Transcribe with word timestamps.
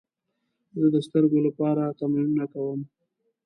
زه 0.79 0.87
د 0.95 0.97
سترګو 1.07 1.39
لپاره 1.47 1.83
تمرینونه 1.99 2.45
کوم. 2.53 2.79